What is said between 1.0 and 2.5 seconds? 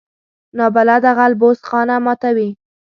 غل بوس خانه ماتوي